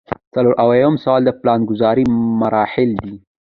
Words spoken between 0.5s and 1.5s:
اویایم سوال د